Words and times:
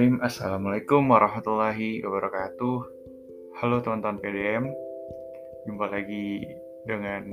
Bismillahirrahmanirrahim. 0.00 0.32
Assalamualaikum 0.32 1.02
warahmatullahi 1.12 2.00
wabarakatuh. 2.00 2.76
Halo 3.60 3.84
teman-teman 3.84 4.16
PDM. 4.16 4.64
Jumpa 5.68 5.92
lagi 5.92 6.40
dengan 6.88 7.28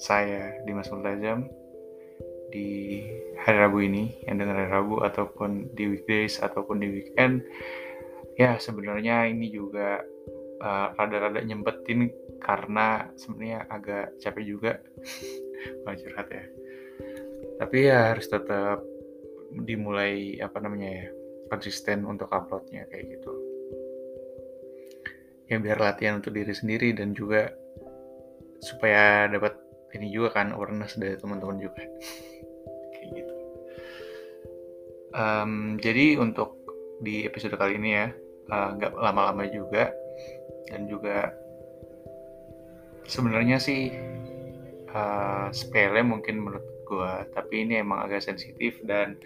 saya 0.00 0.56
Dimas 0.64 0.88
Multazam 0.88 1.44
di 2.48 3.04
hari 3.44 3.58
Rabu 3.60 3.84
ini, 3.84 4.08
yang 4.24 4.40
dengan 4.40 4.56
hari 4.56 4.72
Rabu 4.72 5.04
ataupun 5.04 5.76
di 5.76 5.84
weekdays 5.92 6.40
ataupun 6.40 6.80
di 6.80 6.88
weekend. 6.88 7.44
Ya, 8.40 8.56
sebenarnya 8.56 9.28
ini 9.28 9.52
juga 9.52 10.00
uh, 10.64 10.96
rada-rada 10.96 11.44
nyempetin 11.44 12.08
karena 12.40 13.12
sebenarnya 13.20 13.68
agak 13.68 14.16
capek 14.24 14.44
juga. 14.48 14.80
Wajar 15.84 16.24
ya. 16.24 16.44
Tapi 17.60 17.76
ya 17.84 18.16
harus 18.16 18.32
tetap 18.32 18.80
dimulai 19.52 20.40
apa 20.40 20.56
namanya 20.64 21.04
ya 21.04 21.08
konsisten 21.48 22.06
untuk 22.06 22.30
uploadnya 22.30 22.86
kayak 22.90 23.18
gitu. 23.18 23.32
Ya 25.46 25.62
biar 25.62 25.78
latihan 25.78 26.18
untuk 26.18 26.34
diri 26.34 26.50
sendiri 26.50 26.90
dan 26.90 27.14
juga 27.14 27.54
supaya 28.58 29.30
dapat 29.30 29.54
ini 29.94 30.10
juga 30.10 30.42
kan 30.42 30.50
awareness 30.52 30.98
dari 30.98 31.14
teman-teman 31.14 31.62
juga. 31.62 31.82
Kayak 32.92 33.10
gitu. 33.22 33.34
Um, 35.16 35.78
jadi 35.78 36.18
untuk 36.18 36.58
di 37.00 37.24
episode 37.24 37.54
kali 37.56 37.76
ini 37.76 37.90
ya 37.92 38.06
eh, 38.52 38.68
nggak 38.76 38.92
uh, 38.96 39.00
lama-lama 39.00 39.44
juga 39.48 39.92
dan 40.68 40.88
juga 40.88 41.32
sebenarnya 43.06 43.60
sih 43.60 43.92
uh, 44.90 45.48
sepele 45.52 46.02
mungkin 46.02 46.42
menurut 46.42 46.66
gue 46.86 47.12
tapi 47.34 47.66
ini 47.66 47.82
emang 47.82 48.06
agak 48.06 48.24
sensitif 48.24 48.80
dan 48.86 49.18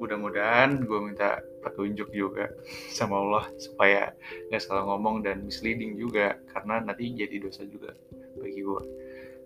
mudah-mudahan 0.00 0.82
gue 0.82 0.98
minta 0.98 1.38
petunjuk 1.62 2.10
juga 2.10 2.50
sama 2.90 3.22
Allah 3.22 3.46
supaya 3.56 4.10
nggak 4.50 4.62
salah 4.62 4.84
ngomong 4.90 5.22
dan 5.22 5.46
misleading 5.46 5.94
juga 5.94 6.36
karena 6.50 6.82
nanti 6.82 7.14
jadi 7.14 7.38
dosa 7.38 7.62
juga 7.64 7.94
bagi 8.36 8.60
gue 8.60 8.82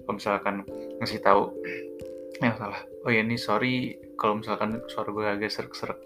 kalau 0.07 0.15
misalkan 0.17 0.65
ngasih 0.99 1.21
tahu 1.21 1.53
yang 2.41 2.57
salah 2.57 2.81
oh 3.05 3.11
ya 3.13 3.21
ini 3.23 3.37
sorry 3.37 3.97
kalau 4.17 4.41
misalkan 4.41 4.81
suara 4.89 5.13
gue 5.13 5.25
agak 5.25 5.53
serak-serak. 5.53 6.01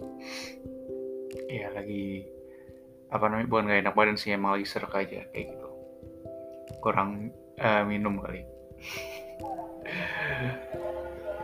Ya 1.46 1.70
lagi 1.70 2.26
apa 3.10 3.26
namanya 3.26 3.48
bukan 3.50 3.70
gak 3.70 3.82
enak 3.86 3.96
badan 3.96 4.18
sih 4.18 4.34
emang 4.34 4.58
lagi 4.58 4.66
serak 4.66 4.92
aja 4.94 5.24
kayak 5.30 5.54
gitu. 5.54 5.68
Kurang 6.82 7.30
uh, 7.58 7.82
minum 7.86 8.18
kali. 8.18 8.42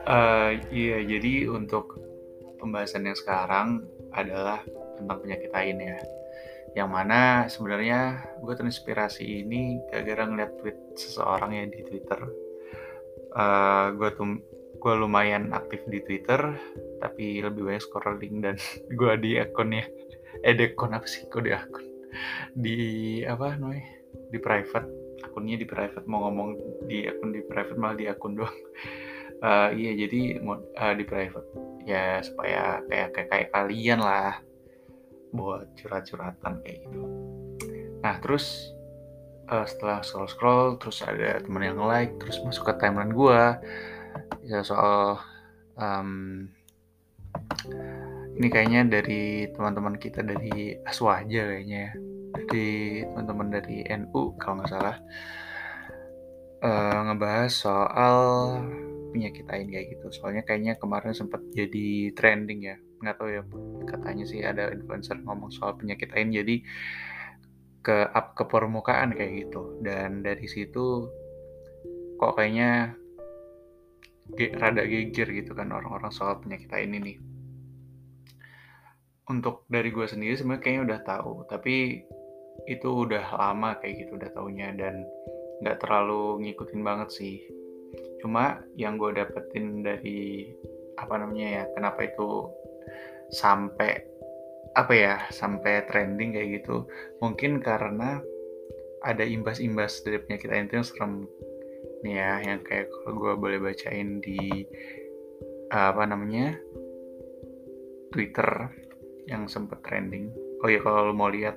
Uh, 0.07 0.59
iya, 0.75 1.03
jadi 1.03 1.51
untuk 1.51 1.99
pembahasan 2.59 3.07
yang 3.07 3.19
sekarang 3.19 3.87
adalah 4.13 4.63
tentang 4.99 5.19
penyakit 5.23 5.51
lain 5.51 5.77
ya. 5.81 5.99
Yang 6.77 6.91
mana 6.93 7.21
sebenarnya 7.49 8.01
gue 8.45 8.55
terinspirasi 8.55 9.25
ini 9.47 9.81
gara-gara 9.89 10.29
ngeliat 10.29 10.53
tweet 10.61 10.79
seseorang 10.99 11.57
yang 11.57 11.69
di 11.73 11.81
Twitter. 11.87 12.21
Uh, 13.37 13.93
gue 13.97 14.11
tuh 14.17 14.29
lumayan 14.87 15.51
aktif 15.51 15.83
di 15.91 15.99
Twitter, 16.05 16.39
tapi 17.03 17.43
lebih 17.43 17.67
banyak 17.67 17.83
scrolling 17.83 18.39
dan 18.39 18.55
gue 18.99 19.13
di 19.19 19.35
akunnya, 19.41 19.83
eh 20.47 20.55
di 20.55 20.71
akun 20.71 20.95
apa 20.95 21.07
sih? 21.09 21.27
Gue 21.27 21.51
di 21.51 21.53
akun 21.53 21.85
di 22.55 22.79
apa 23.27 23.59
namanya? 23.59 23.87
Di 24.31 24.39
private 24.39 25.07
akunnya 25.25 25.57
di 25.57 25.67
private 25.69 26.07
mau 26.09 26.29
ngomong 26.29 26.49
di 26.87 27.05
akun 27.09 27.33
di 27.33 27.41
private 27.45 27.79
malah 27.79 27.97
di 27.97 28.07
akun 28.09 28.37
doang 28.37 28.57
uh, 29.43 29.69
iya 29.73 29.93
jadi 29.97 30.41
uh, 30.45 30.95
di 30.97 31.05
private 31.05 31.49
ya 31.87 32.21
supaya 32.21 32.83
kayak 32.91 33.15
kayak 33.15 33.29
kayak 33.31 33.49
kalian 33.55 34.03
lah 34.03 34.43
buat 35.31 35.71
curhat-curhatan 35.79 36.61
kayak 36.67 36.83
gitu. 36.85 37.03
Nah 38.03 38.19
terus 38.19 38.75
uh, 39.47 39.63
setelah 39.63 40.03
scroll 40.03 40.29
scroll 40.29 40.67
terus 40.83 41.01
ada 41.07 41.39
teman 41.39 41.63
yang 41.63 41.79
like 41.79 42.19
terus 42.19 42.43
masuk 42.43 42.69
ke 42.69 42.75
timeline 42.83 43.15
gue 43.15 43.43
ya 44.47 44.61
soal 44.67 45.23
um, 45.79 46.51
ini 48.37 48.53
kayaknya 48.53 49.01
dari 49.01 49.49
teman-teman 49.49 49.97
kita 49.97 50.21
dari 50.21 50.77
Aswaja 50.85 51.57
kayaknya 51.57 51.79
ya. 51.89 51.93
Dari 52.37 52.69
teman-teman 53.09 53.49
dari 53.49 53.81
NU 53.97 54.37
kalau 54.37 54.61
nggak 54.61 54.71
salah. 54.73 54.97
Uh, 56.61 57.01
ngebahas 57.13 57.53
soal 57.53 58.17
penyakit 59.17 59.49
lain 59.49 59.67
kayak 59.73 59.87
gitu. 59.97 60.07
Soalnya 60.13 60.45
kayaknya 60.45 60.77
kemarin 60.77 61.17
sempat 61.17 61.41
jadi 61.57 62.13
trending 62.13 62.61
ya. 62.69 62.77
Nggak 63.01 63.17
tahu 63.17 63.29
ya 63.33 63.43
katanya 63.89 64.25
sih 64.29 64.45
ada 64.45 64.69
influencer 64.69 65.17
ngomong 65.25 65.49
soal 65.49 65.73
penyakit 65.81 66.13
lain 66.13 66.37
jadi 66.37 66.57
ke 67.81 67.97
up 68.13 68.37
ke 68.37 68.45
permukaan 68.45 69.17
kayak 69.17 69.49
gitu. 69.49 69.81
Dan 69.81 70.21
dari 70.21 70.45
situ 70.45 71.09
kok 72.21 72.37
kayaknya 72.37 72.93
rada 74.61 74.83
geger 74.85 75.29
gitu 75.33 75.57
kan 75.57 75.73
orang-orang 75.73 76.13
soal 76.13 76.37
penyakit 76.45 76.69
lain 76.69 76.93
ini. 77.01 77.15
Untuk 79.27 79.67
dari 79.67 79.91
gue 79.91 80.07
sendiri 80.07 80.39
sebenarnya 80.39 80.63
kayaknya 80.63 80.83
udah 80.87 81.01
tahu, 81.03 81.35
tapi 81.51 82.07
itu 82.65 82.89
udah 82.89 83.37
lama 83.37 83.77
kayak 83.79 84.07
gitu 84.07 84.17
udah 84.17 84.31
taunya 84.33 84.73
dan 84.73 85.05
nggak 85.61 85.79
terlalu 85.81 86.41
ngikutin 86.45 86.81
banget 86.81 87.09
sih 87.13 87.37
cuma 88.23 88.65
yang 88.75 88.97
gue 88.97 89.13
dapetin 89.13 89.85
dari 89.85 90.51
apa 90.97 91.21
namanya 91.21 91.63
ya 91.63 91.65
kenapa 91.77 92.09
itu 92.09 92.49
sampai 93.31 94.01
apa 94.77 94.93
ya 94.93 95.15
sampai 95.33 95.85
trending 95.89 96.37
kayak 96.37 96.63
gitu 96.63 96.85
mungkin 97.21 97.61
karena 97.61 98.21
ada 99.07 99.23
imbas-imbas 99.23 100.03
dari 100.03 100.19
penyakit 100.19 100.51
itu 100.51 100.75
yang 100.75 100.87
serem. 100.87 101.13
Nih 102.03 102.19
ya 102.19 102.33
yang 102.43 102.61
kayak 102.67 102.91
kalau 102.91 103.13
gue 103.17 103.33
boleh 103.39 103.59
bacain 103.63 104.19
di 104.19 104.67
apa 105.71 106.03
namanya 106.07 106.59
Twitter 108.11 108.71
yang 109.31 109.47
sempet 109.47 109.79
trending. 109.87 110.35
Oh 110.65 110.69
ya 110.71 110.83
kalau 110.83 111.15
mau 111.15 111.31
lihat 111.31 111.57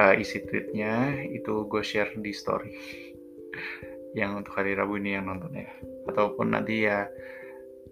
uh, 0.00 0.16
isi 0.16 0.40
tweetnya 0.48 1.20
itu 1.28 1.68
gue 1.68 1.82
share 1.84 2.16
di 2.16 2.32
story 2.32 2.72
yang 4.12 4.40
untuk 4.40 4.56
hari 4.56 4.76
Rabu 4.76 5.00
ini 5.00 5.16
yang 5.16 5.28
nonton 5.28 5.56
ya. 5.56 5.68
Ataupun 6.08 6.52
nanti 6.52 6.84
ya 6.84 7.08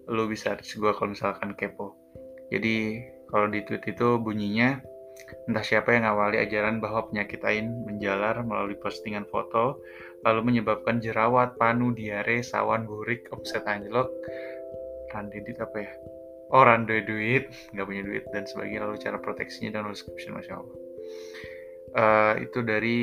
lu 0.09 0.25
bisa 0.29 0.57
reach 0.57 0.77
gue 0.77 0.91
kalau 0.93 1.13
misalkan 1.13 1.53
kepo. 1.57 1.97
Jadi 2.53 3.01
kalau 3.31 3.47
di 3.47 3.63
tweet 3.63 3.83
itu 3.87 4.19
bunyinya 4.19 4.81
entah 5.47 5.63
siapa 5.63 5.95
yang 5.95 6.03
awali 6.03 6.41
ajaran 6.41 6.83
bahwa 6.83 7.07
penyakit 7.07 7.39
lain 7.45 7.71
menjalar 7.87 8.41
melalui 8.43 8.75
postingan 8.75 9.23
foto 9.29 9.79
lalu 10.21 10.53
menyebabkan 10.53 11.01
jerawat, 11.01 11.57
panu, 11.57 11.93
diare, 11.97 12.45
sawan, 12.45 12.85
burik, 12.85 13.25
omset 13.33 13.65
anjlok, 13.65 14.09
randedit 15.09 15.57
apa 15.57 15.77
ya? 15.81 15.91
Oh, 16.51 16.61
rande 16.67 17.01
duit, 17.07 17.47
nggak 17.73 17.87
punya 17.87 18.03
duit 18.03 18.23
dan 18.35 18.43
sebagainya. 18.45 18.85
Lalu 18.85 19.01
cara 19.01 19.17
proteksinya 19.17 19.79
dan 19.79 19.87
nulis 19.87 20.03
caption 20.03 20.35
masya 20.35 20.59
Allah. 20.59 20.77
Uh, 21.91 22.33
itu 22.43 22.59
dari 22.63 22.99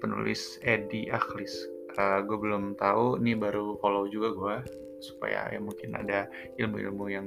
penulis 0.00 0.58
Edi 0.64 1.12
Akhlis 1.12 1.81
uh, 1.98 2.20
gue 2.24 2.38
belum 2.38 2.78
tahu 2.78 3.20
ini 3.20 3.36
baru 3.36 3.76
follow 3.80 4.08
juga 4.08 4.28
gue 4.32 4.56
supaya 5.02 5.50
ya 5.50 5.58
mungkin 5.58 5.98
ada 5.98 6.30
ilmu-ilmu 6.56 7.04
yang 7.10 7.26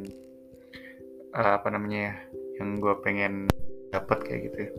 uh, 1.36 1.60
apa 1.60 1.68
namanya 1.70 2.00
ya 2.00 2.16
yang 2.64 2.80
gue 2.80 2.94
pengen 3.04 3.52
dapat 3.92 4.20
kayak 4.24 4.42
gitu 4.52 4.58
ya. 4.70 4.72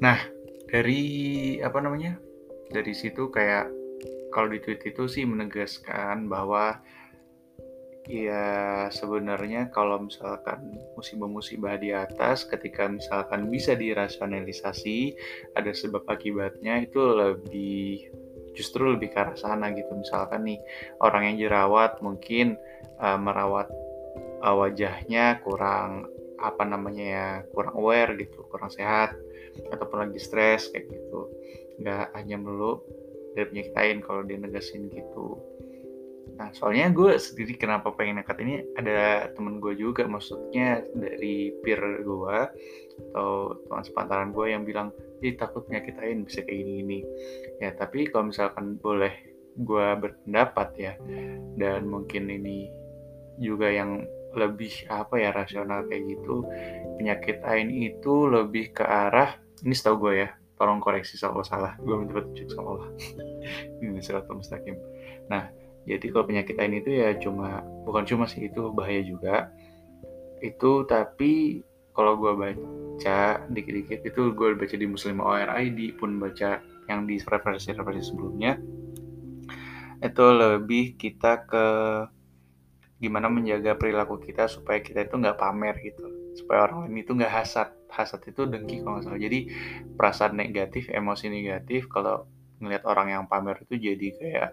Nah 0.00 0.18
dari 0.66 1.02
apa 1.60 1.78
namanya 1.78 2.16
dari 2.72 2.92
situ 2.96 3.28
kayak 3.28 3.70
kalau 4.34 4.52
di 4.52 4.60
tweet 4.60 4.82
itu 4.84 5.08
sih 5.08 5.24
menegaskan 5.24 6.28
bahwa 6.28 6.80
Ya 8.06 8.86
sebenarnya 8.94 9.66
kalau 9.74 10.06
misalkan 10.06 10.78
musibah-musibah 10.94 11.74
di 11.74 11.90
atas 11.90 12.46
ketika 12.46 12.86
misalkan 12.86 13.50
bisa 13.50 13.74
dirasionalisasi 13.74 15.18
ada 15.58 15.74
sebab 15.74 16.06
akibatnya 16.06 16.86
itu 16.86 17.02
lebih 17.02 18.06
justru 18.54 18.94
lebih 18.94 19.10
ke 19.10 19.18
arah 19.18 19.34
sana 19.34 19.74
gitu. 19.74 19.90
Misalkan 19.90 20.46
nih 20.46 20.62
orang 21.02 21.34
yang 21.34 21.50
jerawat 21.50 21.98
mungkin 21.98 22.54
uh, 23.02 23.18
merawat 23.18 23.66
uh, 24.46 24.54
wajahnya 24.54 25.42
kurang 25.42 26.06
apa 26.38 26.62
namanya 26.62 27.04
ya 27.04 27.28
kurang 27.50 27.74
aware 27.74 28.14
gitu 28.14 28.46
kurang 28.54 28.70
sehat 28.70 29.18
ataupun 29.74 30.06
lagi 30.06 30.22
stres 30.22 30.70
kayak 30.70 30.94
gitu. 30.94 31.26
Nggak 31.82 32.14
hanya 32.14 32.38
melulu 32.38 32.86
dari 33.34 33.50
penyakit 33.50 33.74
lain 33.74 33.98
kalau 33.98 34.22
dia 34.22 34.38
negasin 34.38 34.86
gitu 34.94 35.42
Nah, 36.36 36.50
soalnya 36.52 36.90
gue 36.90 37.16
sendiri 37.16 37.54
kenapa 37.54 37.94
pengen 37.94 38.20
nekat 38.20 38.42
ini 38.42 38.66
ada 38.74 39.30
temen 39.32 39.62
gue 39.62 39.78
juga, 39.78 40.04
maksudnya 40.04 40.82
dari 40.92 41.54
peer 41.62 42.02
gue 42.02 42.38
atau 43.12 43.56
teman 43.64 43.84
sepantaran 43.86 44.30
gue 44.34 44.46
yang 44.50 44.66
bilang, 44.66 44.90
ih 45.22 45.38
takut 45.38 45.64
penyakit 45.70 45.96
lain 45.96 46.26
bisa 46.26 46.42
kayak 46.42 46.58
gini-gini. 46.60 47.00
Ya, 47.62 47.72
tapi 47.72 48.10
kalau 48.10 48.34
misalkan 48.34 48.76
boleh 48.82 49.14
gue 49.56 49.86
berpendapat 49.96 50.68
ya, 50.76 50.92
dan 51.56 51.88
mungkin 51.88 52.28
ini 52.28 52.68
juga 53.40 53.72
yang 53.72 54.04
lebih 54.36 54.84
apa 54.92 55.16
ya 55.16 55.32
rasional 55.32 55.88
kayak 55.88 56.12
gitu 56.12 56.44
penyakit 57.00 57.40
ain 57.48 57.72
itu 57.72 58.28
lebih 58.28 58.76
ke 58.76 58.84
arah 58.84 59.40
ini 59.64 59.72
setahu 59.72 60.08
gue 60.08 60.28
ya 60.28 60.30
tolong 60.60 60.80
koreksi 60.80 61.16
kalau 61.16 61.40
salah 61.40 61.72
gue 61.80 61.94
minta 61.96 62.20
petunjuk 62.20 62.52
sama 62.52 62.76
Allah 62.76 62.90
ini 63.80 64.00
surat 64.04 64.28
mustaqim 64.28 64.76
nah 65.32 65.48
jadi 65.86 66.06
kalau 66.10 66.26
penyakit 66.26 66.58
ain 66.58 66.74
itu 66.74 66.90
ya 66.90 67.14
cuma 67.22 67.62
bukan 67.86 68.02
cuma 68.02 68.26
sih 68.26 68.50
itu 68.50 68.74
bahaya 68.74 69.06
juga. 69.06 69.54
Itu 70.42 70.82
tapi 70.82 71.62
kalau 71.94 72.18
gue 72.18 72.34
baca 72.34 73.40
dikit-dikit 73.48 74.02
itu 74.02 74.22
gue 74.34 74.48
baca 74.58 74.76
di 74.76 74.86
Muslim 74.90 75.22
ORID 75.22 75.96
pun 75.96 76.18
baca 76.18 76.58
yang 76.90 77.06
di 77.06 77.22
referensi-referensi 77.22 78.10
sebelumnya. 78.10 78.58
Itu 80.02 80.26
lebih 80.34 80.98
kita 80.98 81.46
ke 81.46 81.66
gimana 82.98 83.30
menjaga 83.30 83.78
perilaku 83.78 84.18
kita 84.18 84.50
supaya 84.50 84.82
kita 84.82 85.06
itu 85.06 85.14
nggak 85.14 85.38
pamer 85.38 85.78
gitu. 85.86 86.34
Supaya 86.34 86.66
orang 86.66 86.90
lain 86.90 87.06
itu 87.06 87.14
nggak 87.14 87.30
hasad. 87.30 87.70
Hasad 87.94 88.26
itu 88.26 88.42
dengki 88.44 88.82
kalau 88.82 88.98
nggak 88.98 89.06
salah. 89.06 89.22
Jadi 89.22 89.40
perasaan 89.94 90.34
negatif 90.34 90.90
emosi 90.90 91.30
negatif 91.30 91.86
kalau 91.86 92.26
ngelihat 92.58 92.82
orang 92.88 93.08
yang 93.12 93.24
pamer 93.30 93.56
itu 93.62 93.78
jadi 93.78 94.08
kayak 94.18 94.50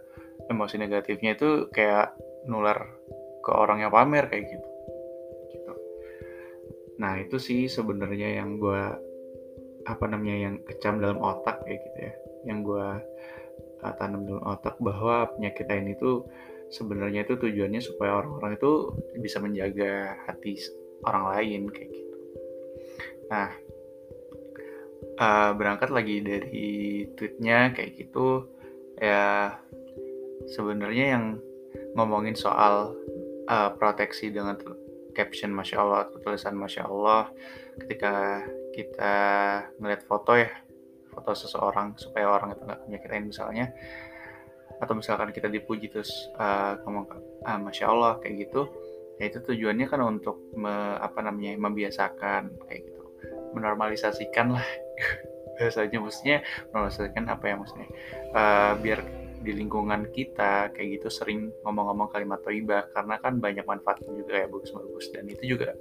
emosi 0.52 0.76
negatifnya 0.80 1.36
itu 1.36 1.68
kayak 1.72 2.16
nular 2.48 2.80
ke 3.44 3.52
orang 3.52 3.84
yang 3.84 3.92
pamer 3.92 4.28
kayak 4.28 4.48
gitu. 4.48 4.70
Gitu. 5.52 5.74
Nah 7.00 7.20
itu 7.20 7.38
sih 7.40 7.68
sebenarnya 7.68 8.40
yang 8.44 8.60
gue 8.60 8.84
apa 9.84 10.06
namanya 10.08 10.48
yang 10.48 10.56
kecam 10.64 11.04
dalam 11.04 11.20
otak 11.20 11.64
kayak 11.68 11.80
gitu 11.84 12.00
ya. 12.00 12.14
Yang 12.48 12.60
gue 12.68 12.88
uh, 13.84 13.94
tanam 14.00 14.24
dalam 14.28 14.44
otak 14.48 14.80
bahwa 14.80 15.28
penyakit 15.36 15.68
ini 15.68 15.96
tuh 16.00 16.28
sebenarnya 16.72 17.28
itu 17.28 17.38
tujuannya 17.38 17.82
supaya 17.84 18.24
orang-orang 18.24 18.58
itu 18.58 18.72
bisa 19.20 19.38
menjaga 19.44 20.18
hati 20.26 20.58
orang 21.04 21.24
lain 21.36 21.62
kayak 21.70 21.90
gitu. 21.92 22.18
Nah, 23.30 23.50
uh, 25.20 25.52
berangkat 25.54 25.90
lagi 25.92 26.24
dari 26.24 26.72
tweetnya 27.14 27.76
kayak 27.76 27.92
gitu 28.00 28.48
ya 28.98 29.60
sebenarnya 30.50 31.06
yang 31.18 31.26
ngomongin 31.98 32.34
soal 32.38 32.94
uh, 33.48 33.70
proteksi 33.78 34.34
dengan 34.34 34.58
caption 35.14 35.54
masya 35.54 35.82
Allah 35.82 36.00
atau 36.10 36.18
tulisan 36.22 36.58
masya 36.58 36.90
Allah 36.90 37.30
ketika 37.86 38.42
kita 38.74 39.16
ngeliat 39.78 40.02
foto 40.06 40.34
ya 40.34 40.50
foto 41.14 41.38
seseorang 41.38 41.94
supaya 42.02 42.26
orang 42.26 42.58
itu 42.58 42.66
nggak 42.66 42.82
penyakitin 42.90 43.26
misalnya 43.30 43.66
atau 44.82 44.98
misalkan 44.98 45.30
kita 45.30 45.48
dipuji 45.48 45.88
terus 45.88 46.12
uh, 46.42 46.82
ngomong 46.84 47.06
ah, 47.46 47.62
masya 47.62 47.94
Allah 47.94 48.18
kayak 48.20 48.50
gitu 48.50 48.68
ya 49.22 49.30
itu 49.30 49.40
tujuannya 49.46 49.86
kan 49.86 50.02
untuk 50.02 50.42
me, 50.58 50.98
apa 50.98 51.22
namanya 51.22 51.54
membiasakan 51.62 52.50
kayak 52.66 52.82
gitu. 52.90 53.04
Menormalisasikan 53.54 54.58
lah 54.58 54.66
bahasanya 55.62 56.02
maksudnya 56.02 56.38
menormalisasikan 56.74 57.26
apa 57.30 57.44
ya 57.46 57.56
maksudnya 57.62 57.90
uh, 58.34 58.74
biar 58.82 59.00
di 59.44 59.52
lingkungan 59.52 60.08
kita 60.10 60.72
kayak 60.72 61.00
gitu 61.00 61.08
sering 61.12 61.52
ngomong-ngomong 61.68 62.10
kalimat 62.10 62.40
toibah 62.40 62.88
karena 62.96 63.20
kan 63.20 63.38
banyak 63.44 63.68
manfaatnya 63.68 64.12
juga 64.16 64.34
ya 64.40 64.48
bagus-bagus. 64.48 65.06
Dan 65.12 65.28
itu 65.28 65.44
juga 65.60 65.76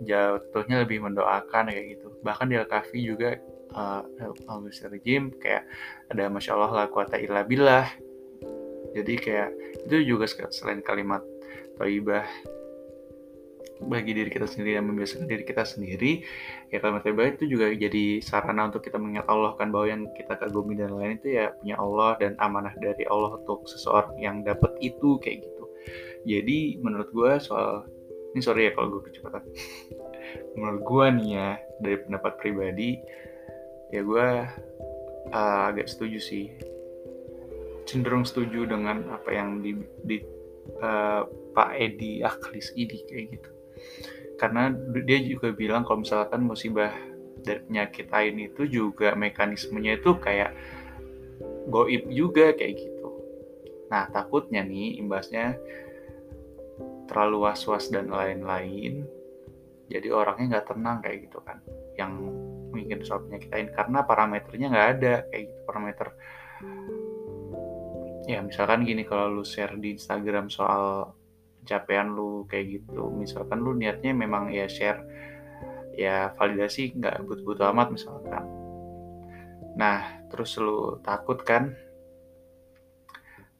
jatuhnya 0.00 0.88
lebih 0.88 1.04
mendoakan 1.04 1.68
kayak 1.68 2.00
gitu. 2.00 2.08
Bahkan 2.24 2.46
di 2.48 2.56
Al-Kahfi 2.56 2.98
juga 3.04 3.36
uh, 3.76 4.02
al 4.48 4.60
Jim 5.04 5.32
kayak 5.36 5.64
ada 6.12 6.28
masya 6.28 6.56
Allah 6.56 6.70
la 6.72 6.86
kuata 6.88 7.16
illa 7.20 7.44
jadi 8.92 9.14
kayak 9.16 9.50
itu 9.88 9.96
juga 10.04 10.28
selain 10.52 10.84
kalimat 10.84 11.24
toibah 11.80 12.28
bagi 13.86 14.14
diri 14.14 14.30
kita 14.30 14.46
sendiri 14.46 14.78
dan 14.78 14.84
membiasakan 14.86 15.26
diri 15.26 15.44
kita 15.44 15.66
sendiri 15.66 16.22
ya 16.70 16.78
kalimat 16.78 17.02
toibah 17.02 17.26
itu 17.30 17.44
juga 17.50 17.70
jadi 17.72 18.22
sarana 18.22 18.70
untuk 18.70 18.84
kita 18.86 18.96
mengingat 18.96 19.26
Allah 19.26 19.54
kan 19.58 19.74
bahwa 19.74 19.86
yang 19.90 20.02
kita 20.14 20.38
kagumi 20.38 20.78
dan 20.78 20.94
lain 20.94 21.18
itu 21.18 21.34
ya 21.36 21.54
punya 21.58 21.76
Allah 21.78 22.16
dan 22.18 22.32
amanah 22.38 22.74
dari 22.78 23.04
Allah 23.10 23.38
untuk 23.38 23.66
seseorang 23.66 24.16
yang 24.18 24.46
dapat 24.46 24.72
itu 24.78 25.18
kayak 25.18 25.44
gitu. 25.44 25.64
Jadi 26.22 26.78
menurut 26.78 27.10
gue 27.10 27.32
soal 27.42 27.86
ini 28.32 28.40
sorry 28.40 28.70
ya 28.70 28.72
kalau 28.72 28.98
gue 28.98 29.02
kecepatan. 29.10 29.42
Menurut 30.56 30.82
gue 30.84 31.06
nih 31.20 31.28
ya 31.36 31.50
dari 31.84 31.96
pendapat 32.00 32.32
pribadi 32.40 32.96
ya 33.92 34.00
gue 34.00 34.28
uh, 35.34 35.62
agak 35.68 35.90
setuju 35.90 36.18
sih. 36.22 36.46
Cenderung 37.84 38.24
setuju 38.24 38.64
dengan 38.64 39.04
apa 39.10 39.28
yang 39.34 39.60
di, 39.60 39.76
di 40.06 40.22
uh, 40.80 41.26
Pak 41.52 41.70
Edi 41.76 42.24
Aklis 42.24 42.72
ini 42.78 43.04
kayak 43.10 43.26
gitu 43.36 43.50
karena 44.40 44.74
dia 45.06 45.18
juga 45.22 45.54
bilang 45.54 45.86
kalau 45.86 46.02
misalkan 46.02 46.42
musibah 46.42 46.90
dari 47.42 47.62
penyakit 47.66 48.10
lain 48.10 48.36
itu 48.50 48.62
juga 48.66 49.14
mekanismenya 49.14 49.98
itu 49.98 50.18
kayak 50.18 50.54
goib 51.70 52.10
juga 52.10 52.54
kayak 52.54 52.74
gitu. 52.78 53.10
Nah 53.90 54.10
takutnya 54.10 54.62
nih 54.66 54.98
imbasnya 54.98 55.58
terlalu 57.06 57.44
was-was 57.44 57.90
dan 57.92 58.08
lain-lain 58.08 59.04
jadi 59.90 60.08
orangnya 60.08 60.58
nggak 60.58 60.68
tenang 60.72 60.98
kayak 61.04 61.28
gitu 61.28 61.38
kan 61.44 61.60
yang 62.00 62.16
mungkin 62.72 63.04
soal 63.04 63.20
penyakit 63.28 63.52
lain 63.52 63.68
karena 63.76 64.00
parameternya 64.00 64.66
nggak 64.72 64.88
ada 64.96 65.14
kayak 65.28 65.44
gitu 65.52 65.60
parameter. 65.68 66.08
Ya 68.30 68.38
misalkan 68.40 68.86
gini 68.88 69.04
kalau 69.04 69.28
lu 69.28 69.44
share 69.44 69.76
di 69.76 69.98
Instagram 69.98 70.48
soal 70.48 71.12
pencapaian 71.62 72.10
lu 72.10 72.42
kayak 72.50 72.82
gitu. 72.82 73.06
Misalkan 73.14 73.62
lu 73.62 73.78
niatnya 73.78 74.10
memang 74.10 74.50
ya 74.50 74.66
share 74.66 75.06
ya 75.94 76.34
validasi 76.34 76.98
nggak 76.98 77.22
butuh-butuh 77.22 77.70
amat 77.70 77.94
misalkan. 77.94 78.44
Nah 79.78 80.26
terus 80.26 80.58
lu 80.58 80.98
takut 81.06 81.38
kan? 81.46 81.70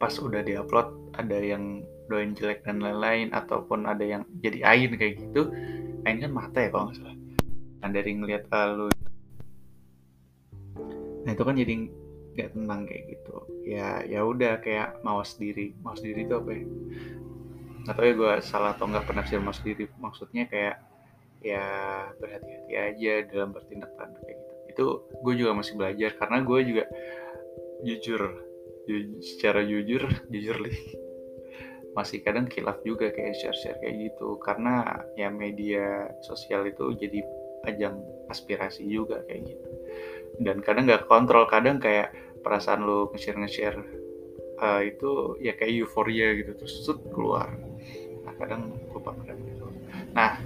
Pas 0.03 0.11
udah 0.19 0.43
diupload 0.43 1.15
ada 1.15 1.39
yang 1.39 1.87
doain 2.11 2.35
jelek 2.35 2.67
dan 2.67 2.83
lain-lain 2.83 3.31
ataupun 3.31 3.87
ada 3.87 4.03
yang 4.03 4.27
jadi 4.43 4.67
ain 4.67 4.91
kayak 4.99 5.23
gitu 5.23 5.49
ain 6.03 6.19
kan 6.19 6.33
mata 6.35 6.59
ya 6.59 6.69
kalau 6.75 6.91
nggak 6.91 6.99
salah. 6.99 7.17
Nah 7.79 7.89
dari 7.95 8.11
ngeliat 8.19 8.45
uh, 8.51 8.69
lu 8.75 8.87
nah 11.23 11.31
itu 11.31 11.43
kan 11.47 11.55
jadi 11.55 11.75
nggak 12.35 12.51
tenang 12.59 12.83
kayak 12.91 13.05
gitu. 13.15 13.37
Ya 13.63 14.03
ya 14.03 14.27
udah 14.27 14.59
kayak 14.59 14.99
mawas 15.07 15.39
diri. 15.39 15.71
Mawas 15.87 16.03
diri 16.03 16.27
itu 16.27 16.35
apa 16.35 16.51
ya 16.51 16.67
nggak 17.83 17.95
tahu 17.99 18.07
ya 18.07 18.15
gue 18.15 18.33
salah 18.47 18.71
atau 18.79 18.87
nggak 18.87 19.05
pernah 19.07 19.25
sih 19.27 19.39
mawas 19.43 19.59
diri 19.63 19.91
maksudnya 19.99 20.47
kayak 20.47 20.79
ya 21.43 21.67
berhati-hati 22.23 22.75
aja 22.79 23.13
dalam 23.27 23.51
bertindak 23.51 23.91
tanda 23.99 24.19
kayak 24.23 24.39
gitu. 24.39 24.55
Itu 24.71 24.85
gue 25.27 25.35
juga 25.35 25.53
masih 25.59 25.75
belajar 25.75 26.11
karena 26.17 26.39
gue 26.47 26.61
juga 26.63 26.85
jujur 27.83 28.23
ju 28.87 28.95
secara 29.23 29.61
jujur 29.67 30.07
jujur 30.33 30.57
masih 31.93 32.25
kadang 32.25 32.49
kilaf 32.49 32.81
juga 32.87 33.11
kayak 33.11 33.35
share-share 33.37 33.79
kayak 33.83 34.11
gitu. 34.11 34.39
Karena 34.39 35.03
ya 35.19 35.29
media 35.29 36.09
sosial 36.23 36.65
itu 36.71 36.95
jadi 36.95 37.21
ajang 37.67 37.99
aspirasi 38.31 38.87
juga 38.87 39.27
kayak 39.27 39.43
gitu. 39.51 39.69
Dan 40.41 40.63
kadang 40.63 40.87
nggak 40.87 41.11
kontrol 41.11 41.51
kadang 41.51 41.83
kayak 41.83 42.15
perasaan 42.43 42.87
lo 42.87 43.11
nge-share 43.11 43.39
nge-share 43.39 43.79
uh, 44.63 44.81
itu 44.83 45.39
ya 45.43 45.55
kayak 45.59 45.83
euforia 45.83 46.35
gitu 46.39 46.55
terus 46.59 46.75
set 46.87 46.99
keluar 47.11 47.51
kadang 48.39 48.73
lupa 48.93 49.17
kadang 49.23 49.41
gitu. 49.47 49.67
Nah 50.13 50.39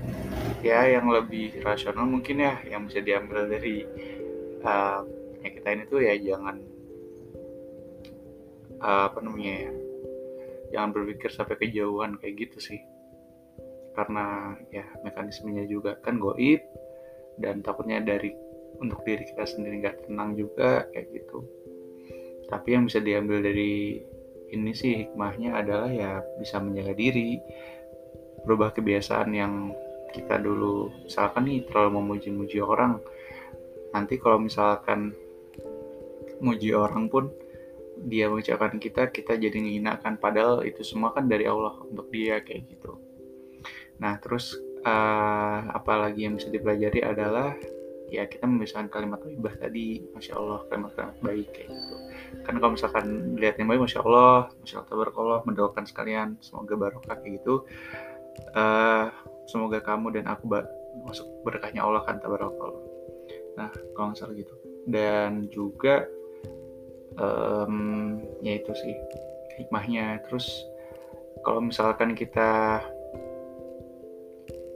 ya 0.63 0.87
yang 0.89 1.07
lebih 1.11 1.63
rasional 1.63 2.07
mungkin 2.07 2.43
ya 2.43 2.59
yang 2.67 2.87
bisa 2.87 3.03
diambil 3.03 3.47
dari 3.47 3.87
uh, 4.63 5.03
kita 5.43 5.69
ini 5.79 5.85
tuh 5.87 6.03
ya 6.03 6.15
jangan 6.19 6.57
uh, 8.83 9.11
apa 9.11 9.19
namanya 9.23 9.71
ya 9.71 9.73
jangan 10.75 10.91
berpikir 10.91 11.31
sampai 11.31 11.57
kejauhan 11.61 12.19
kayak 12.19 12.49
gitu 12.49 12.59
sih. 12.59 12.81
Karena 13.97 14.53
ya 14.69 14.85
mekanismenya 15.07 15.65
juga 15.71 15.97
kan 16.05 16.21
goib 16.21 16.61
dan 17.41 17.65
takutnya 17.65 18.03
dari 18.05 18.33
untuk 18.77 19.01
diri 19.09 19.25
kita 19.25 19.45
sendiri 19.49 19.81
nggak 19.81 19.97
tenang 20.09 20.37
juga 20.37 20.85
kayak 20.93 21.09
gitu. 21.17 21.45
Tapi 22.47 22.69
yang 22.77 22.87
bisa 22.87 23.01
diambil 23.01 23.43
dari 23.43 24.05
ini 24.55 24.71
sih 24.77 25.07
hikmahnya 25.07 25.59
adalah 25.59 25.91
ya 25.91 26.23
bisa 26.39 26.63
menjaga 26.63 26.95
diri 26.95 27.43
berubah 28.47 28.71
kebiasaan 28.73 29.35
yang 29.35 29.75
kita 30.15 30.39
dulu 30.41 30.89
misalkan 31.05 31.51
nih 31.51 31.67
terlalu 31.69 32.01
memuji-muji 32.01 32.63
orang. 32.63 33.03
Nanti 33.93 34.17
kalau 34.17 34.41
misalkan 34.41 35.13
muji 36.41 36.73
orang 36.73 37.11
pun 37.13 37.29
dia 38.07 38.29
mengucapkan 38.29 38.77
kita 38.77 39.09
kita 39.09 39.41
jadi 39.41 39.57
menghinakan 39.57 40.21
padahal 40.21 40.61
itu 40.69 40.85
semua 40.85 41.17
kan 41.17 41.25
dari 41.29 41.49
Allah 41.49 41.77
untuk 41.85 42.09
dia 42.13 42.41
kayak 42.45 42.69
gitu. 42.71 42.97
Nah 44.01 44.21
terus 44.21 44.57
uh, 44.85 45.73
apalagi 45.73 46.29
yang 46.29 46.37
bisa 46.37 46.53
dipelajari 46.53 47.01
adalah 47.01 47.57
ya 48.13 48.29
kita 48.29 48.47
memisahkan 48.47 48.93
kalimat 48.93 49.21
ibah 49.27 49.57
tadi. 49.57 50.05
Masya 50.13 50.33
Allah 50.37 50.61
kalimat-kalimat 50.69 51.19
baik 51.25 51.49
kayak 51.57 51.69
gitu. 51.73 51.97
Kan 52.45 52.55
kalau 52.61 52.73
misalkan 52.77 53.37
lihat 53.41 53.57
baik 53.57 53.81
masya 53.81 54.05
Allah 54.05 54.53
masya 54.61 54.75
Allah 54.85 54.89
tabarakallah 54.93 55.41
mendoakan 55.49 55.85
sekalian 55.89 56.29
semoga 56.45 56.77
barokah 56.77 57.17
kayak 57.19 57.41
gitu 57.41 57.65
uh, 58.57 59.13
semoga 59.47 59.79
kamu 59.81 60.21
dan 60.21 60.27
aku 60.31 60.51
masuk 61.07 61.27
berkahnya 61.47 61.85
Allah 61.85 62.03
kan 62.05 62.19
tabarakallah. 62.19 62.83
Nah 63.57 63.71
kalau 63.95 64.13
nggak 64.13 64.19
salah 64.19 64.35
gitu. 64.37 64.55
Dan 64.87 65.51
juga 65.51 66.07
um, 67.19 68.17
ya 68.41 68.59
itu 68.59 68.73
sih 68.75 68.95
hikmahnya. 69.61 70.25
Terus 70.29 70.47
kalau 71.43 71.63
misalkan 71.65 72.13
kita 72.17 72.83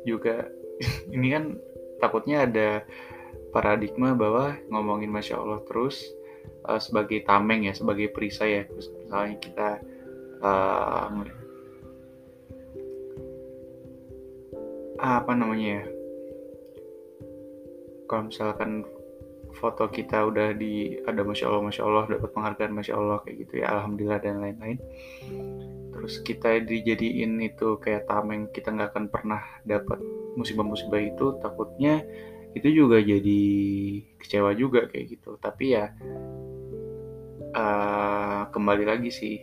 juga 0.04 0.48
ini 1.14 1.28
kan 1.32 1.44
takutnya 2.00 2.48
ada 2.48 2.84
paradigma 3.50 4.14
bahwa 4.14 4.56
ngomongin 4.70 5.10
masya 5.10 5.36
Allah 5.42 5.60
terus 5.66 6.00
uh, 6.64 6.78
sebagai 6.78 7.26
tameng 7.26 7.68
ya 7.68 7.74
sebagai 7.76 8.12
perisai 8.12 8.50
ya. 8.60 8.64
Misalnya 8.70 9.36
kita 9.42 9.70
uh, 10.40 11.39
apa 15.00 15.32
namanya 15.32 15.80
ya? 15.80 15.84
Kalau 18.04 18.28
misalkan 18.28 18.84
foto 19.56 19.90
kita 19.90 20.28
udah 20.28 20.54
di 20.54 21.00
ada 21.08 21.26
masya 21.26 21.50
Allah 21.50 21.64
masya 21.64 21.82
Allah 21.82 22.04
dapat 22.06 22.30
penghargaan 22.30 22.72
masya 22.72 22.94
Allah 22.96 23.18
kayak 23.24 23.36
gitu 23.46 23.54
ya 23.64 23.66
alhamdulillah 23.72 24.20
dan 24.22 24.44
lain-lain. 24.44 24.78
Terus 25.96 26.14
kita 26.22 26.60
dijadiin 26.64 27.40
itu 27.42 27.80
kayak 27.80 28.06
tameng 28.08 28.48
kita 28.52 28.72
nggak 28.72 28.92
akan 28.94 29.06
pernah 29.08 29.42
dapat 29.66 29.98
musibah-musibah 30.38 31.00
itu 31.02 31.36
takutnya 31.42 32.04
itu 32.54 32.68
juga 32.70 32.98
jadi 32.98 33.42
kecewa 34.20 34.52
juga 34.54 34.86
kayak 34.90 35.18
gitu. 35.18 35.38
Tapi 35.40 35.64
ya 35.76 35.90
uh, 37.54 38.42
kembali 38.52 38.84
lagi 38.84 39.10
sih. 39.10 39.36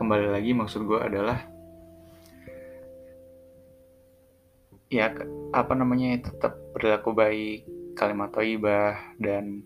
Kembali 0.00 0.34
lagi 0.34 0.50
maksud 0.50 0.82
gue 0.82 0.98
adalah 0.98 1.51
ya 4.92 5.08
apa 5.56 5.72
namanya 5.72 6.20
tetap 6.20 6.60
berlaku 6.76 7.16
baik 7.16 7.64
kalimat 7.96 8.28
toibah 8.28 9.00
dan 9.16 9.64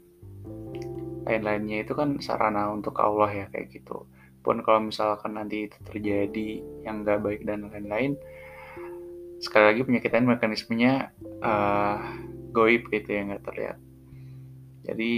lain-lainnya 1.27 1.83
itu 1.83 1.99
kan 1.99 2.23
sarana 2.23 2.71
untuk 2.71 2.95
Allah 3.03 3.31
ya 3.35 3.47
kayak 3.51 3.75
gitu. 3.75 4.07
Pun 4.47 4.63
kalau 4.63 4.87
misalkan 4.87 5.35
nanti 5.35 5.67
itu 5.67 5.75
terjadi 5.83 6.63
yang 6.87 7.03
nggak 7.03 7.19
baik 7.19 7.43
dan 7.43 7.67
lain-lain 7.67 8.15
sekali 9.43 9.69
lagi 9.69 9.83
penyakitan 9.83 10.25
mekanismenya 10.25 11.11
uh, 11.43 11.99
goib 12.55 12.87
gitu 12.95 13.11
ya 13.11 13.27
nggak 13.27 13.43
terlihat. 13.43 13.79
Jadi 14.87 15.15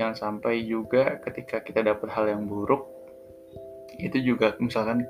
jangan 0.00 0.16
sampai 0.16 0.64
juga 0.64 1.20
ketika 1.20 1.60
kita 1.60 1.84
dapat 1.84 2.08
hal 2.08 2.32
yang 2.32 2.48
buruk 2.48 2.88
itu 4.00 4.16
juga 4.24 4.56
misalkan 4.56 5.04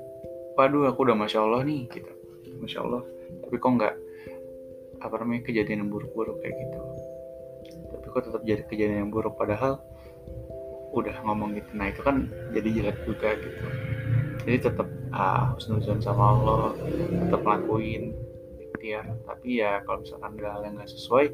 waduh 0.59 0.91
aku 0.91 1.07
udah 1.07 1.15
masya 1.15 1.39
Allah 1.39 1.63
nih 1.63 1.87
gitu. 1.87 2.11
Masya 2.59 2.83
Allah 2.83 3.20
tapi 3.45 3.55
kok 3.55 3.71
nggak 3.79 3.95
apa 5.01 5.15
namanya 5.17 5.41
kejadian 5.49 5.87
yang 5.87 5.91
buruk-buruk 5.91 6.37
kayak 6.43 6.55
gitu? 6.55 6.79
Tapi 7.91 8.05
kok 8.07 8.23
tetap 8.29 8.41
jadi 8.45 8.63
kejadian 8.67 8.99
yang 9.07 9.11
buruk 9.11 9.33
padahal 9.39 9.81
udah 10.91 11.15
ngomong 11.23 11.55
gitu. 11.55 11.71
Nah 11.73 11.89
itu 11.89 12.01
kan 12.03 12.27
jadi 12.51 12.69
jelek 12.69 12.97
juga 13.07 13.35
gitu. 13.39 13.67
Jadi 14.45 14.57
tetap 14.57 14.87
ah 15.11 15.53
husnuzon 15.55 15.99
sama 15.99 16.33
Allah 16.35 16.65
tetap 17.27 17.43
lakuin 17.43 18.15
ikhtiar 18.57 19.05
tapi 19.27 19.59
ya 19.59 19.83
kalau 19.83 20.01
misalkan 20.01 20.39
ada 20.39 20.49
hal 20.55 20.61
yang 20.63 20.73
nggak 20.79 20.89
sesuai 20.89 21.25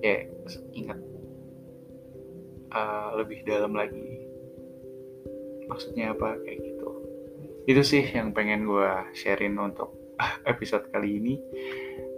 ya 0.00 0.24
ingat 0.72 0.98
uh, 2.72 3.10
lebih 3.18 3.44
dalam 3.44 3.74
lagi. 3.76 4.24
Maksudnya 5.66 6.14
apa? 6.14 6.38
Kayak 6.46 6.62
gitu. 6.62 6.88
Itu 7.66 7.82
sih 7.82 8.06
yang 8.06 8.30
pengen 8.30 8.70
gue 8.70 8.90
sharein 9.18 9.58
untuk 9.58 10.05
episode 10.52 10.88
kali 10.92 11.20
ini 11.20 11.34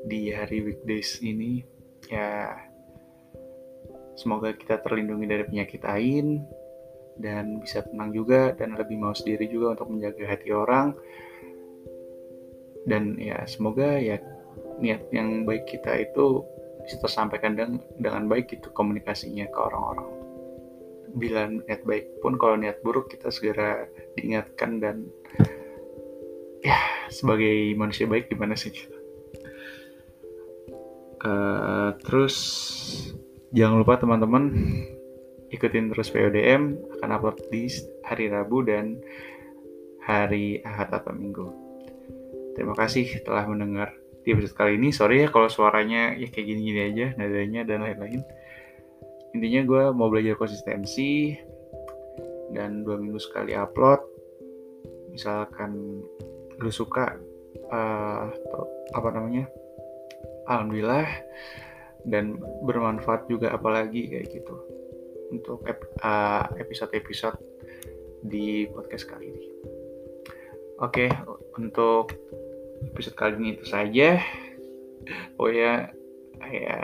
di 0.07 0.31
hari 0.31 0.62
weekdays 0.62 1.19
ini 1.21 1.62
ya 2.07 2.55
semoga 4.19 4.55
kita 4.55 4.83
terlindungi 4.83 5.26
dari 5.26 5.45
penyakit 5.47 5.83
lain 5.85 6.43
dan 7.19 7.59
bisa 7.59 7.83
tenang 7.83 8.14
juga 8.14 8.55
dan 8.55 8.78
lebih 8.78 8.99
mau 8.99 9.14
sendiri 9.14 9.50
juga 9.50 9.75
untuk 9.78 9.90
menjaga 9.90 10.25
hati 10.26 10.50
orang. 10.55 10.95
Dan 12.88 13.19
ya 13.19 13.43
semoga 13.45 13.99
ya 13.99 14.17
niat 14.78 15.11
yang 15.11 15.45
baik 15.45 15.67
kita 15.67 15.99
itu 15.99 16.47
bisa 16.87 16.97
tersampaikan 17.02 17.59
dengan, 17.59 17.83
dengan 17.99 18.31
baik 18.31 18.55
gitu 18.55 18.71
komunikasinya 18.73 19.50
ke 19.50 19.59
orang-orang. 19.59 20.09
Bila 21.19 21.50
niat 21.50 21.83
baik 21.85 22.23
pun 22.23 22.38
kalau 22.38 22.57
niat 22.57 22.81
buruk 22.81 23.11
kita 23.11 23.28
segera 23.35 23.85
diingatkan 24.14 24.78
dan 24.78 24.97
ya 26.62 26.78
sebagai 27.09 27.75
manusia 27.75 28.09
baik 28.09 28.33
gimana 28.33 28.55
sih? 28.55 28.73
Uh, 31.19 31.99
terus 32.07 32.37
jangan 33.50 33.83
lupa 33.83 33.99
teman-teman 33.99 34.55
ikutin 35.50 35.91
terus 35.91 36.12
PODM 36.12 36.79
akan 36.99 37.09
upload 37.11 37.43
di 37.50 37.67
hari 38.05 38.31
Rabu 38.31 38.62
dan 38.62 39.00
hari 40.05 40.62
Ahad 40.62 40.93
atau 40.93 41.12
Minggu. 41.12 41.49
Terima 42.55 42.75
kasih 42.77 43.23
telah 43.25 43.49
mendengar 43.49 43.93
di 44.25 44.37
episode 44.37 44.57
kali 44.57 44.77
ini. 44.77 44.93
Sorry 44.93 45.25
ya 45.25 45.29
kalau 45.33 45.49
suaranya 45.49 46.17
ya 46.17 46.29
kayak 46.29 46.47
gini-gini 46.53 46.81
aja 46.93 47.07
nadanya 47.17 47.65
dan 47.65 47.85
lain-lain. 47.85 48.23
Intinya 49.37 49.61
gue 49.65 49.83
mau 49.93 50.09
belajar 50.09 50.37
konsistensi 50.37 51.37
dan 52.53 52.85
dua 52.85 52.97
minggu 52.97 53.21
sekali 53.21 53.53
upload. 53.57 54.00
Misalkan 55.12 56.05
lu 56.59 56.71
suka 56.71 57.15
uh, 57.71 58.27
apa 58.95 59.09
namanya 59.15 59.47
alhamdulillah 60.50 61.07
dan 62.07 62.38
bermanfaat 62.65 63.27
juga 63.31 63.53
apalagi 63.55 64.11
kayak 64.11 64.27
gitu 64.33 64.55
untuk 65.29 65.61
uh, 66.00 66.45
episode-episode 66.57 67.37
di 68.25 68.67
podcast 68.73 69.07
kali 69.07 69.29
ini. 69.29 69.47
Oke, 70.81 71.11
untuk 71.59 72.17
episode 72.95 73.17
kali 73.19 73.35
ini 73.37 73.49
itu 73.59 73.67
saja. 73.69 74.19
Oh 75.37 75.50
ya, 75.53 75.91
ya 76.49 76.79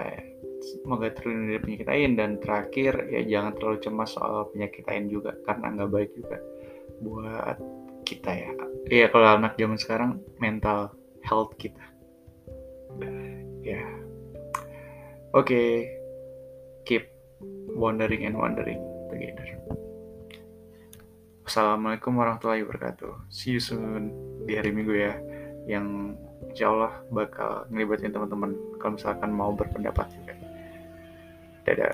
semoga 0.61 1.13
terlindung 1.13 1.55
dari 1.55 1.61
penyakit 1.61 1.89
lain 1.89 2.11
dan 2.17 2.31
terakhir 2.41 2.93
ya 3.13 3.21
jangan 3.29 3.53
terlalu 3.57 3.79
cemas 3.85 4.11
soal 4.17 4.49
penyakit 4.51 4.85
lain 4.89 5.13
juga 5.13 5.37
karena 5.45 5.67
nggak 5.77 5.91
baik 5.93 6.11
juga 6.17 6.37
buat 7.05 7.59
kita 8.05 8.31
ya. 8.31 8.51
Iya 8.93 9.07
kalau 9.09 9.41
anak 9.41 9.57
zaman 9.57 9.81
sekarang 9.81 10.21
mental 10.37 10.93
health 11.25 11.57
kita. 11.57 11.83
Ya. 13.65 13.81
Oke. 15.33 15.49
Okay. 15.49 15.69
keep 16.85 17.09
wondering 17.73 18.29
and 18.29 18.37
wondering 18.37 18.77
together. 19.09 19.57
Assalamualaikum 21.49 22.13
warahmatullahi 22.13 22.61
wabarakatuh. 22.61 23.33
See 23.33 23.57
you 23.57 23.63
soon. 23.65 24.13
Di 24.45 24.61
hari 24.61 24.69
minggu 24.69 24.93
ya. 24.93 25.17
Yang 25.65 26.21
insya 26.53 26.69
Allah 26.69 26.93
bakal 27.09 27.65
ngelibatin 27.73 28.13
teman-teman 28.13 28.53
kalau 28.77 29.01
misalkan 29.01 29.33
mau 29.33 29.57
berpendapat 29.57 30.13
juga. 30.13 30.37
Dadah 31.65 31.93